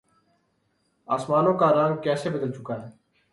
آسمانوں 1.07 1.53
کا 1.53 1.71
رنگ 1.71 2.01
کیسے 2.01 2.29
بدل 2.29 2.51
چکا 2.51 2.81
ہے۔ 2.81 2.89